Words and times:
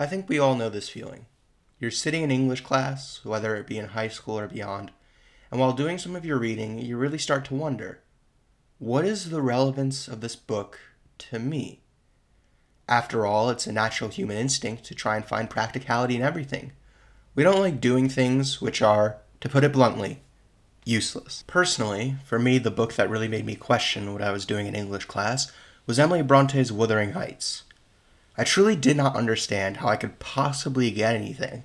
I 0.00 0.06
think 0.06 0.30
we 0.30 0.38
all 0.38 0.54
know 0.54 0.70
this 0.70 0.88
feeling. 0.88 1.26
You're 1.78 1.90
sitting 1.90 2.22
in 2.22 2.30
English 2.30 2.62
class, 2.62 3.20
whether 3.22 3.54
it 3.54 3.66
be 3.66 3.76
in 3.76 3.88
high 3.88 4.08
school 4.08 4.38
or 4.38 4.48
beyond, 4.48 4.92
and 5.50 5.60
while 5.60 5.74
doing 5.74 5.98
some 5.98 6.16
of 6.16 6.24
your 6.24 6.38
reading, 6.38 6.78
you 6.78 6.96
really 6.96 7.18
start 7.18 7.44
to 7.46 7.54
wonder 7.54 8.00
what 8.78 9.04
is 9.04 9.28
the 9.28 9.42
relevance 9.42 10.08
of 10.08 10.22
this 10.22 10.36
book 10.36 10.80
to 11.18 11.38
me? 11.38 11.82
After 12.88 13.26
all, 13.26 13.50
it's 13.50 13.66
a 13.66 13.72
natural 13.72 14.08
human 14.08 14.38
instinct 14.38 14.84
to 14.84 14.94
try 14.94 15.16
and 15.16 15.24
find 15.26 15.50
practicality 15.50 16.16
in 16.16 16.22
everything. 16.22 16.72
We 17.34 17.42
don't 17.42 17.60
like 17.60 17.78
doing 17.78 18.08
things 18.08 18.58
which 18.58 18.80
are, 18.80 19.18
to 19.42 19.50
put 19.50 19.64
it 19.64 19.72
bluntly, 19.74 20.22
useless. 20.86 21.44
Personally, 21.46 22.16
for 22.24 22.38
me, 22.38 22.56
the 22.56 22.70
book 22.70 22.94
that 22.94 23.10
really 23.10 23.28
made 23.28 23.44
me 23.44 23.54
question 23.54 24.14
what 24.14 24.22
I 24.22 24.32
was 24.32 24.46
doing 24.46 24.66
in 24.66 24.74
English 24.74 25.04
class 25.04 25.52
was 25.84 25.98
Emily 25.98 26.22
Bronte's 26.22 26.72
Wuthering 26.72 27.12
Heights. 27.12 27.64
I 28.40 28.44
truly 28.44 28.74
did 28.74 28.96
not 28.96 29.16
understand 29.16 29.76
how 29.76 29.88
I 29.88 29.96
could 29.96 30.18
possibly 30.18 30.90
get 30.90 31.14
anything 31.14 31.62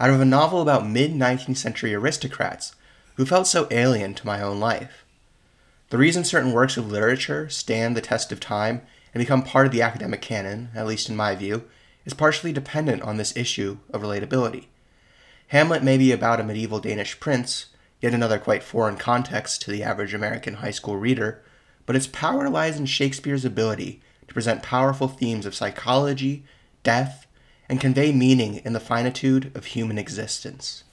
out 0.00 0.10
of 0.10 0.20
a 0.20 0.24
novel 0.24 0.60
about 0.60 0.84
mid 0.84 1.12
19th 1.12 1.58
century 1.58 1.94
aristocrats 1.94 2.74
who 3.14 3.24
felt 3.24 3.46
so 3.46 3.68
alien 3.70 4.14
to 4.14 4.26
my 4.26 4.42
own 4.42 4.58
life. 4.58 5.04
The 5.90 5.98
reason 5.98 6.24
certain 6.24 6.50
works 6.50 6.76
of 6.76 6.90
literature 6.90 7.48
stand 7.48 7.96
the 7.96 8.00
test 8.00 8.32
of 8.32 8.40
time 8.40 8.82
and 9.14 9.20
become 9.20 9.44
part 9.44 9.66
of 9.66 9.72
the 9.72 9.80
academic 9.80 10.20
canon, 10.20 10.70
at 10.74 10.88
least 10.88 11.08
in 11.08 11.14
my 11.14 11.36
view, 11.36 11.62
is 12.04 12.14
partially 12.14 12.52
dependent 12.52 13.02
on 13.02 13.16
this 13.16 13.36
issue 13.36 13.78
of 13.92 14.02
relatability. 14.02 14.66
Hamlet 15.46 15.84
may 15.84 15.96
be 15.96 16.10
about 16.10 16.40
a 16.40 16.42
medieval 16.42 16.80
Danish 16.80 17.20
prince, 17.20 17.66
yet 18.00 18.12
another 18.12 18.40
quite 18.40 18.64
foreign 18.64 18.96
context 18.96 19.62
to 19.62 19.70
the 19.70 19.84
average 19.84 20.14
American 20.14 20.54
high 20.54 20.72
school 20.72 20.96
reader, 20.96 21.44
but 21.86 21.94
its 21.94 22.08
power 22.08 22.50
lies 22.50 22.76
in 22.76 22.86
Shakespeare's 22.86 23.44
ability 23.44 24.02
to 24.28 24.34
present 24.34 24.62
powerful 24.62 25.08
themes 25.08 25.46
of 25.46 25.54
psychology, 25.54 26.44
death, 26.82 27.26
and 27.68 27.80
convey 27.80 28.12
meaning 28.12 28.56
in 28.64 28.72
the 28.72 28.80
finitude 28.80 29.50
of 29.56 29.66
human 29.66 29.98
existence. 29.98 30.84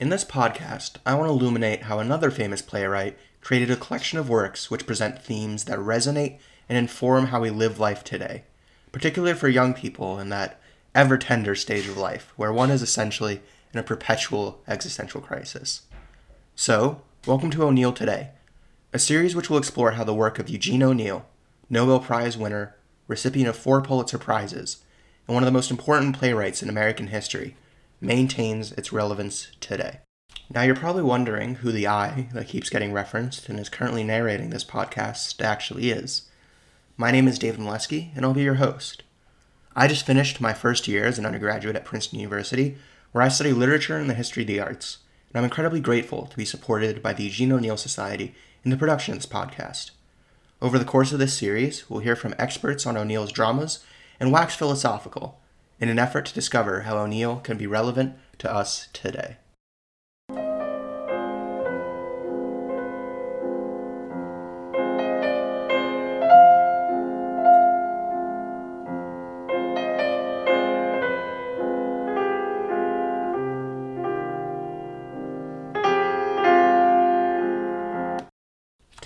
In 0.00 0.08
this 0.08 0.24
podcast, 0.24 0.96
I 1.04 1.14
want 1.14 1.28
to 1.28 1.32
illuminate 1.32 1.82
how 1.82 1.98
another 1.98 2.30
famous 2.30 2.62
playwright 2.62 3.18
created 3.40 3.70
a 3.70 3.76
collection 3.76 4.18
of 4.18 4.28
works 4.28 4.70
which 4.70 4.86
present 4.86 5.22
themes 5.22 5.64
that 5.64 5.78
resonate 5.78 6.38
and 6.68 6.76
inform 6.76 7.26
how 7.26 7.40
we 7.40 7.50
live 7.50 7.78
life 7.78 8.04
today, 8.04 8.44
particularly 8.92 9.34
for 9.34 9.48
young 9.48 9.74
people 9.74 10.18
in 10.18 10.28
that 10.30 10.60
ever 10.94 11.18
tender 11.18 11.54
stage 11.54 11.88
of 11.88 11.96
life 11.96 12.32
where 12.36 12.52
one 12.52 12.70
is 12.70 12.82
essentially 12.82 13.40
in 13.72 13.80
a 13.80 13.82
perpetual 13.82 14.62
existential 14.66 15.20
crisis. 15.20 15.82
So, 16.54 17.02
welcome 17.26 17.50
to 17.50 17.64
O'Neill 17.64 17.92
Today, 17.92 18.30
a 18.92 18.98
series 18.98 19.36
which 19.36 19.50
will 19.50 19.58
explore 19.58 19.92
how 19.92 20.04
the 20.04 20.14
work 20.14 20.38
of 20.38 20.48
Eugene 20.48 20.82
O'Neill, 20.82 21.26
Nobel 21.70 22.00
Prize 22.00 22.36
winner, 22.36 22.76
recipient 23.08 23.48
of 23.48 23.56
four 23.56 23.82
Pulitzer 23.82 24.18
Prizes, 24.18 24.84
and 25.26 25.34
one 25.34 25.42
of 25.42 25.46
the 25.46 25.52
most 25.52 25.70
important 25.70 26.16
playwrights 26.16 26.62
in 26.62 26.68
American 26.68 27.08
history, 27.08 27.56
maintains 28.00 28.70
its 28.72 28.92
relevance 28.92 29.48
today. 29.58 30.00
Now, 30.50 30.62
you're 30.62 30.76
probably 30.76 31.02
wondering 31.02 31.56
who 31.56 31.72
the 31.72 31.88
I 31.88 32.28
that 32.32 32.48
keeps 32.48 32.70
getting 32.70 32.92
referenced 32.92 33.48
and 33.48 33.58
is 33.58 33.68
currently 33.68 34.04
narrating 34.04 34.50
this 34.50 34.64
podcast 34.64 35.42
actually 35.42 35.90
is. 35.90 36.22
My 36.96 37.10
name 37.10 37.28
is 37.28 37.38
David 37.38 37.60
Molesky, 37.60 38.10
and 38.14 38.24
I'll 38.24 38.34
be 38.34 38.42
your 38.42 38.54
host. 38.54 39.02
I 39.76 39.88
just 39.88 40.06
finished 40.06 40.40
my 40.40 40.52
first 40.52 40.88
year 40.88 41.04
as 41.04 41.18
an 41.18 41.26
undergraduate 41.26 41.76
at 41.76 41.84
Princeton 41.84 42.18
University, 42.18 42.76
where 43.12 43.22
I 43.22 43.28
study 43.28 43.52
literature 43.52 43.96
and 43.96 44.08
the 44.08 44.14
history 44.14 44.42
of 44.42 44.46
the 44.46 44.60
arts, 44.60 44.98
and 45.28 45.38
I'm 45.38 45.44
incredibly 45.44 45.80
grateful 45.80 46.26
to 46.26 46.36
be 46.36 46.44
supported 46.44 47.02
by 47.02 47.12
the 47.12 47.24
Eugene 47.24 47.52
O'Neill 47.52 47.76
Society 47.76 48.34
in 48.64 48.70
the 48.70 48.76
production 48.76 49.12
of 49.14 49.18
this 49.18 49.30
podcast. 49.30 49.90
Over 50.60 50.76
the 50.76 50.84
course 50.84 51.12
of 51.12 51.20
this 51.20 51.38
series, 51.38 51.88
we'll 51.88 52.00
hear 52.00 52.16
from 52.16 52.34
experts 52.36 52.84
on 52.84 52.96
O'Neill's 52.96 53.30
dramas 53.30 53.84
and 54.18 54.32
wax 54.32 54.56
philosophical 54.56 55.40
in 55.78 55.88
an 55.88 56.00
effort 56.00 56.26
to 56.26 56.34
discover 56.34 56.80
how 56.80 56.98
O'Neill 56.98 57.36
can 57.36 57.56
be 57.56 57.66
relevant 57.68 58.16
to 58.38 58.52
us 58.52 58.88
today. 58.92 59.36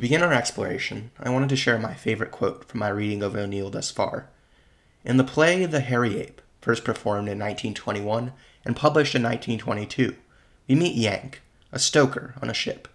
To 0.00 0.08
begin 0.08 0.22
our 0.22 0.32
exploration, 0.32 1.10
I 1.20 1.28
wanted 1.28 1.50
to 1.50 1.56
share 1.56 1.78
my 1.78 1.92
favorite 1.92 2.30
quote 2.30 2.64
from 2.64 2.80
my 2.80 2.88
reading 2.88 3.22
of 3.22 3.36
O'Neill 3.36 3.68
thus 3.68 3.90
far. 3.90 4.30
In 5.04 5.18
the 5.18 5.24
play 5.24 5.66
The 5.66 5.80
Hairy 5.80 6.18
Ape, 6.18 6.40
first 6.62 6.84
performed 6.84 7.28
in 7.28 7.38
1921 7.38 8.32
and 8.64 8.74
published 8.74 9.14
in 9.14 9.22
1922, 9.22 10.16
we 10.66 10.74
meet 10.74 10.96
Yank, 10.96 11.42
a 11.70 11.78
stoker 11.78 12.32
on 12.40 12.48
a 12.48 12.54
ship, 12.54 12.88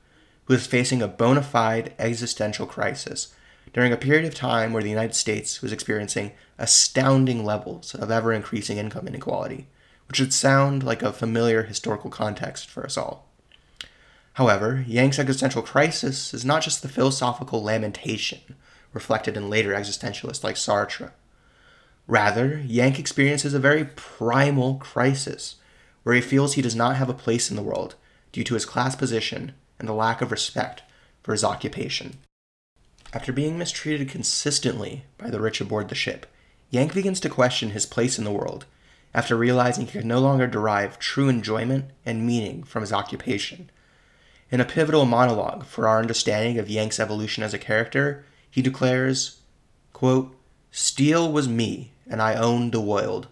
who 0.45 0.55
is 0.55 0.65
facing 0.65 1.03
a 1.03 1.07
bona 1.07 1.43
fide 1.43 1.93
existential 1.99 2.65
crisis 2.65 3.35
during 3.71 3.93
a 3.93 3.97
period 3.97 4.25
of 4.25 4.33
time 4.33 4.73
where 4.73 4.81
the 4.81 4.89
United 4.89 5.13
States 5.13 5.61
was 5.61 5.71
experiencing 5.71 6.31
astounding 6.57 7.45
levels 7.45 7.93
of 7.93 8.09
ever 8.09 8.33
increasing 8.33 8.79
income 8.79 9.07
inequality, 9.07 9.67
which 10.07 10.19
would 10.19 10.33
sound 10.33 10.81
like 10.81 11.03
a 11.03 11.13
familiar 11.13 11.61
historical 11.61 12.09
context 12.09 12.67
for 12.67 12.83
us 12.83 12.97
all. 12.97 13.29
However, 14.35 14.83
Yank's 14.85 15.17
existential 15.17 15.61
crisis 15.61 16.33
is 16.33 16.43
not 16.43 16.61
just 16.61 16.81
the 16.81 16.89
philosophical 16.89 17.63
lamentation 17.63 18.39
reflected 18.91 19.37
in 19.37 19.49
later 19.49 19.71
existentialists 19.71 20.43
like 20.43 20.57
Sartre. 20.57 21.11
Rather, 22.05 22.61
Yank 22.65 22.99
experiences 22.99 23.53
a 23.53 23.59
very 23.59 23.85
primal 23.95 24.75
crisis 24.75 25.55
where 26.03 26.15
he 26.15 26.21
feels 26.21 26.53
he 26.53 26.61
does 26.61 26.75
not 26.75 26.97
have 26.97 27.07
a 27.07 27.13
place 27.13 27.49
in 27.49 27.55
the 27.55 27.63
world 27.63 27.95
due 28.33 28.43
to 28.43 28.55
his 28.55 28.65
class 28.65 28.93
position 28.93 29.53
and 29.79 29.87
the 29.87 29.93
lack 29.93 30.21
of 30.21 30.31
respect 30.31 30.83
for 31.23 31.31
his 31.31 31.43
occupation. 31.43 32.17
After 33.13 33.31
being 33.31 33.57
mistreated 33.57 34.09
consistently 34.09 35.05
by 35.17 35.29
the 35.29 35.39
rich 35.39 35.61
aboard 35.61 35.87
the 35.87 35.95
ship, 35.95 36.25
Yank 36.69 36.93
begins 36.93 37.21
to 37.21 37.29
question 37.29 37.69
his 37.69 37.85
place 37.85 38.19
in 38.19 38.25
the 38.25 38.33
world 38.33 38.65
after 39.13 39.37
realizing 39.37 39.85
he 39.85 39.93
could 39.93 40.05
no 40.05 40.19
longer 40.19 40.45
derive 40.45 40.99
true 40.99 41.29
enjoyment 41.29 41.85
and 42.05 42.27
meaning 42.27 42.63
from 42.63 42.81
his 42.81 42.91
occupation 42.91 43.69
in 44.55 44.61
a 44.61 44.65
pivotal 44.65 45.03
monologue 45.03 45.65
for 45.65 45.85
our 45.85 45.99
understanding 45.99 46.57
of 46.57 46.69
Yank's 46.69 46.97
evolution 46.97 47.43
as 47.43 47.53
a 47.53 47.59
character, 47.59 48.23
he 48.49 48.61
declares, 48.61 49.41
quote, 49.91 50.33
Steel 50.71 51.29
was 51.29 51.49
me, 51.49 51.91
and 52.07 52.21
I 52.21 52.35
owned 52.35 52.71
the 52.71 52.79
world. 52.79 53.27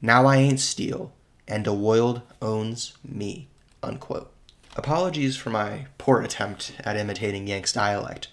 Now 0.00 0.24
I 0.24 0.36
ain't 0.36 0.60
steel, 0.60 1.12
and 1.46 1.66
the 1.66 1.74
world 1.74 2.22
owns 2.40 2.94
me. 3.04 3.48
Unquote. 3.82 4.32
Apologies 4.74 5.36
for 5.36 5.50
my 5.50 5.88
poor 5.98 6.22
attempt 6.22 6.72
at 6.82 6.96
imitating 6.96 7.46
Yank's 7.46 7.74
dialect, 7.74 8.28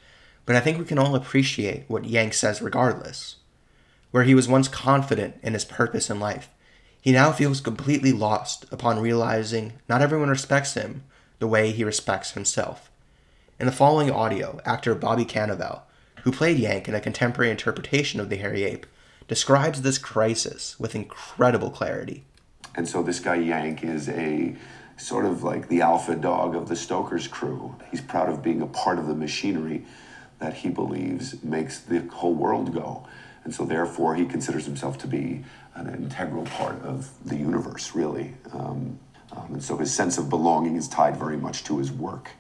but 0.46 0.56
I 0.56 0.62
think 0.62 0.78
we 0.80 0.86
can 0.86 0.98
all 0.98 1.16
appreciate 1.16 1.84
what 1.90 2.06
Yank 2.06 2.34
says 2.34 2.62
regardless. 2.62 3.36
Where 4.12 4.24
he 4.24 4.34
was 4.34 4.48
once 4.48 4.70
confident 4.70 5.36
in 5.44 5.52
his 5.52 5.66
purpose 5.66 6.10
in 6.10 6.22
life, 6.22 6.48
he 7.02 7.12
now 7.12 7.34
feels 7.34 7.60
completely 7.60 8.14
lost 8.14 8.66
upon 8.72 9.02
realizing 9.02 9.74
not 9.90 10.02
everyone 10.02 10.30
respects 10.30 10.76
him 10.76 11.04
the 11.40 11.48
way 11.48 11.72
he 11.72 11.84
respects 11.84 12.32
himself. 12.32 12.92
In 13.60 13.66
the 13.66 13.72
following 13.72 14.12
audio, 14.12 14.60
actor 14.66 14.94
Bobby 14.96 15.26
Cannavale, 15.26 15.82
who 16.24 16.32
played 16.32 16.58
Yank 16.58 16.88
in 16.88 16.96
a 16.96 17.02
contemporary 17.02 17.50
interpretation 17.50 18.20
of 18.20 18.30
the 18.30 18.38
hairy 18.38 18.64
ape, 18.64 18.86
describes 19.28 19.82
this 19.82 19.98
crisis 19.98 20.80
with 20.80 20.96
incredible 20.96 21.70
clarity. 21.70 22.24
And 22.76 22.88
so 22.88 23.02
this 23.02 23.20
guy 23.20 23.36
Yank 23.36 23.84
is 23.84 24.10
a 24.10 24.56
sort 24.98 25.26
of 25.26 25.44
like 25.44 25.70
the 25.70 25.82
alpha 25.82 26.16
dog 26.16 26.56
of 26.56 26.68
the 26.68 26.76
Stoker's 26.76 27.28
crew. 27.28 27.76
He's 27.90 28.02
proud 28.02 28.30
of 28.30 28.44
being 28.44 28.62
a 28.62 28.68
part 28.68 29.00
of 29.00 29.08
the 29.08 29.16
machinery 29.16 29.86
that 30.40 30.54
he 30.56 30.70
believes 30.70 31.42
makes 31.44 31.80
the 31.80 32.00
whole 32.08 32.34
world 32.34 32.74
go. 32.74 33.08
And 33.44 33.54
so 33.54 33.66
therefore 33.66 34.16
he 34.16 34.26
considers 34.26 34.66
himself 34.66 34.98
to 35.00 35.08
be 35.08 35.44
an 35.76 35.88
integral 35.88 36.46
part 36.46 36.82
of 36.84 37.10
the 37.26 37.36
universe, 37.36 37.96
really. 37.96 38.34
Um, 38.52 39.00
um, 39.32 39.54
and 39.54 39.64
so 39.64 39.78
his 39.78 39.94
sense 39.94 40.18
of 40.18 40.30
belonging 40.30 40.76
is 40.76 40.88
tied 40.88 41.18
very 41.18 41.38
much 41.38 41.64
to 41.66 41.78
his 41.78 41.92
work. 41.92 42.32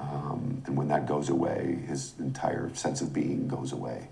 Um, 0.00 0.62
and 0.66 0.76
when 0.76 0.88
that 0.88 1.06
goes 1.06 1.28
away, 1.28 1.80
his 1.86 2.14
entire 2.18 2.74
sense 2.74 3.00
of 3.00 3.12
being 3.12 3.48
goes 3.48 3.72
away. 3.72 4.08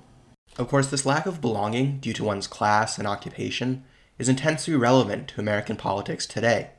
Of 0.59 0.69
course, 0.69 0.89
this 0.89 1.07
lack 1.07 1.27
of 1.27 1.41
belonging 1.41 1.99
due 1.99 2.13
to 2.15 2.25
one's 2.25 2.47
class 2.47 2.99
and 2.99 3.07
occupation 3.07 3.85
is 4.19 4.29
intensely 4.29 4.75
relevant 4.75 5.29
to 5.29 5.41
American 5.41 5.77
politics 5.77 6.27
today. 6.27 6.71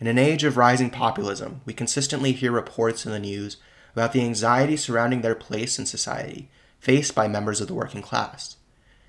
In 0.00 0.06
an 0.06 0.18
age 0.18 0.42
of 0.44 0.56
rising 0.56 0.90
populism, 0.90 1.60
we 1.64 1.72
consistently 1.72 2.32
hear 2.32 2.50
reports 2.50 3.06
in 3.06 3.12
the 3.12 3.20
news 3.20 3.56
about 3.92 4.12
the 4.12 4.22
anxiety 4.22 4.76
surrounding 4.76 5.20
their 5.20 5.34
place 5.34 5.78
in 5.78 5.86
society 5.86 6.50
faced 6.80 7.14
by 7.14 7.28
members 7.28 7.60
of 7.60 7.68
the 7.68 7.74
working 7.74 8.02
class. 8.02 8.56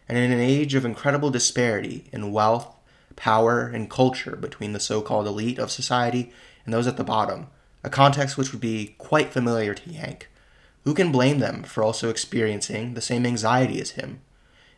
And 0.07 0.17
in 0.17 0.31
an 0.31 0.39
age 0.39 0.75
of 0.75 0.85
incredible 0.85 1.31
disparity 1.31 2.09
in 2.11 2.31
wealth 2.31 2.67
power, 3.15 3.67
and 3.67 3.89
culture 3.89 4.35
between 4.35 4.73
the 4.73 4.79
so 4.79 5.01
called 5.01 5.27
elite 5.27 5.59
of 5.59 5.71
society 5.71 6.31
and 6.65 6.73
those 6.73 6.87
at 6.87 6.97
the 6.97 7.03
bottom, 7.03 7.47
a 7.83 7.89
context 7.89 8.37
which 8.37 8.51
would 8.51 8.61
be 8.61 8.95
quite 8.97 9.33
familiar 9.33 9.73
to 9.73 9.89
Yank. 9.89 10.29
Who 10.83 10.93
can 10.93 11.11
blame 11.11 11.39
them 11.39 11.63
for 11.63 11.83
also 11.83 12.09
experiencing 12.09 12.93
the 12.93 13.01
same 13.01 13.25
anxiety 13.25 13.79
as 13.79 13.91
him? 13.91 14.21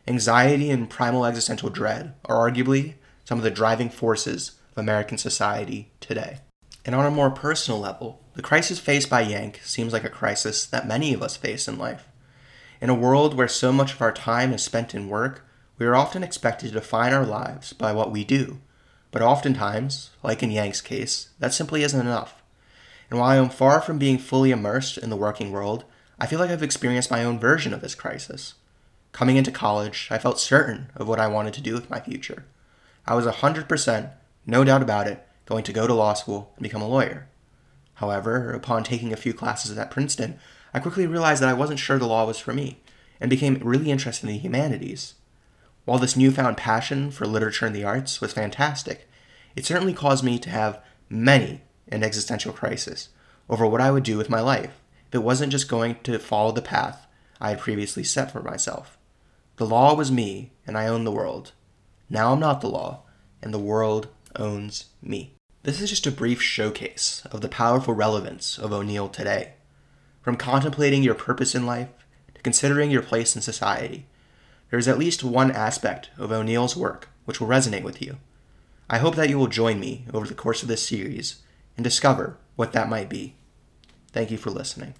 Anxiety 0.06 0.70
and 0.70 0.88
primal 0.88 1.24
existential 1.24 1.70
dread 1.70 2.14
are 2.24 2.50
arguably 2.50 2.94
some 3.24 3.38
of 3.38 3.44
the 3.44 3.50
driving 3.50 3.90
forces 3.90 4.52
of 4.72 4.78
American 4.78 5.18
society 5.18 5.90
today. 6.00 6.38
And 6.84 6.94
on 6.94 7.06
a 7.06 7.10
more 7.10 7.30
personal 7.30 7.80
level, 7.80 8.22
the 8.34 8.42
crisis 8.42 8.78
faced 8.78 9.10
by 9.10 9.22
Yank 9.22 9.60
seems 9.64 9.92
like 9.92 10.04
a 10.04 10.10
crisis 10.10 10.64
that 10.66 10.86
many 10.86 11.12
of 11.12 11.22
us 11.22 11.36
face 11.36 11.66
in 11.66 11.78
life. 11.78 12.08
In 12.80 12.90
a 12.90 12.94
world 12.94 13.34
where 13.34 13.48
so 13.48 13.72
much 13.72 13.94
of 13.94 14.02
our 14.02 14.12
time 14.12 14.52
is 14.52 14.62
spent 14.62 14.94
in 14.94 15.08
work, 15.08 15.45
we 15.78 15.86
are 15.86 15.96
often 15.96 16.22
expected 16.22 16.68
to 16.68 16.74
define 16.74 17.12
our 17.12 17.26
lives 17.26 17.72
by 17.72 17.92
what 17.92 18.10
we 18.10 18.24
do. 18.24 18.58
But 19.10 19.22
oftentimes, 19.22 20.10
like 20.22 20.42
in 20.42 20.50
Yank's 20.50 20.80
case, 20.80 21.30
that 21.38 21.52
simply 21.52 21.82
isn't 21.82 22.00
enough. 22.00 22.42
And 23.10 23.18
while 23.18 23.30
I 23.30 23.36
am 23.36 23.50
far 23.50 23.80
from 23.80 23.98
being 23.98 24.18
fully 24.18 24.50
immersed 24.50 24.98
in 24.98 25.10
the 25.10 25.16
working 25.16 25.52
world, 25.52 25.84
I 26.18 26.26
feel 26.26 26.38
like 26.38 26.50
I've 26.50 26.62
experienced 26.62 27.10
my 27.10 27.24
own 27.24 27.38
version 27.38 27.72
of 27.72 27.80
this 27.80 27.94
crisis. 27.94 28.54
Coming 29.12 29.36
into 29.36 29.50
college, 29.50 30.08
I 30.10 30.18
felt 30.18 30.40
certain 30.40 30.90
of 30.96 31.06
what 31.08 31.20
I 31.20 31.28
wanted 31.28 31.54
to 31.54 31.60
do 31.60 31.74
with 31.74 31.90
my 31.90 32.00
future. 32.00 32.44
I 33.06 33.14
was 33.14 33.26
100%, 33.26 34.10
no 34.46 34.64
doubt 34.64 34.82
about 34.82 35.06
it, 35.06 35.26
going 35.46 35.64
to 35.64 35.72
go 35.72 35.86
to 35.86 35.94
law 35.94 36.14
school 36.14 36.52
and 36.56 36.62
become 36.62 36.82
a 36.82 36.88
lawyer. 36.88 37.28
However, 37.94 38.52
upon 38.52 38.82
taking 38.82 39.12
a 39.12 39.16
few 39.16 39.32
classes 39.32 39.76
at 39.78 39.90
Princeton, 39.90 40.38
I 40.74 40.80
quickly 40.80 41.06
realized 41.06 41.40
that 41.42 41.48
I 41.48 41.54
wasn't 41.54 41.78
sure 41.78 41.98
the 41.98 42.06
law 42.06 42.26
was 42.26 42.38
for 42.38 42.52
me, 42.52 42.80
and 43.20 43.30
became 43.30 43.58
really 43.62 43.90
interested 43.90 44.28
in 44.28 44.34
the 44.34 44.38
humanities. 44.38 45.14
While 45.86 46.00
this 46.00 46.16
newfound 46.16 46.56
passion 46.56 47.12
for 47.12 47.26
literature 47.26 47.64
and 47.64 47.74
the 47.74 47.84
arts 47.84 48.20
was 48.20 48.32
fantastic, 48.32 49.08
it 49.54 49.64
certainly 49.64 49.94
caused 49.94 50.24
me 50.24 50.36
to 50.40 50.50
have 50.50 50.82
many 51.08 51.62
an 51.88 52.02
existential 52.02 52.52
crisis 52.52 53.10
over 53.48 53.64
what 53.64 53.80
I 53.80 53.92
would 53.92 54.02
do 54.02 54.18
with 54.18 54.28
my 54.28 54.40
life 54.40 54.82
if 55.06 55.14
it 55.14 55.22
wasn't 55.22 55.52
just 55.52 55.68
going 55.68 55.96
to 56.02 56.18
follow 56.18 56.50
the 56.50 56.60
path 56.60 57.06
I 57.40 57.50
had 57.50 57.60
previously 57.60 58.02
set 58.02 58.32
for 58.32 58.42
myself. 58.42 58.98
The 59.58 59.66
law 59.66 59.94
was 59.94 60.10
me, 60.10 60.52
and 60.66 60.76
I 60.76 60.88
owned 60.88 61.06
the 61.06 61.12
world. 61.12 61.52
Now 62.10 62.32
I'm 62.32 62.40
not 62.40 62.60
the 62.60 62.68
law, 62.68 63.02
and 63.40 63.54
the 63.54 63.58
world 63.58 64.08
owns 64.34 64.86
me. 65.00 65.34
This 65.62 65.80
is 65.80 65.90
just 65.90 66.06
a 66.06 66.10
brief 66.10 66.42
showcase 66.42 67.24
of 67.30 67.42
the 67.42 67.48
powerful 67.48 67.94
relevance 67.94 68.58
of 68.58 68.72
O'Neill 68.72 69.08
today. 69.08 69.52
From 70.20 70.36
contemplating 70.36 71.04
your 71.04 71.14
purpose 71.14 71.54
in 71.54 71.64
life 71.64 71.90
to 72.34 72.42
considering 72.42 72.90
your 72.90 73.02
place 73.02 73.36
in 73.36 73.42
society, 73.42 74.06
there 74.76 74.80
is 74.80 74.88
at 74.88 74.98
least 74.98 75.24
one 75.24 75.50
aspect 75.52 76.10
of 76.18 76.30
O'Neill's 76.30 76.76
work 76.76 77.08
which 77.24 77.40
will 77.40 77.48
resonate 77.48 77.82
with 77.82 78.02
you. 78.02 78.18
I 78.90 78.98
hope 78.98 79.16
that 79.16 79.30
you 79.30 79.38
will 79.38 79.46
join 79.46 79.80
me 79.80 80.04
over 80.12 80.26
the 80.26 80.34
course 80.34 80.62
of 80.62 80.68
this 80.68 80.86
series 80.86 81.36
and 81.78 81.82
discover 81.82 82.36
what 82.56 82.72
that 82.72 82.90
might 82.90 83.08
be. 83.08 83.36
Thank 84.12 84.30
you 84.30 84.36
for 84.36 84.50
listening. 84.50 84.92